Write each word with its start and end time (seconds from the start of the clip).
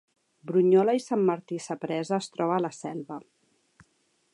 Brunyola 0.51 0.95
i 0.99 1.03
Sant 1.07 1.21
Martí 1.27 1.59
Sapresa 1.67 2.19
es 2.21 2.33
troba 2.37 2.59
a 2.59 2.67
la 2.69 2.73
Selva 2.79 3.23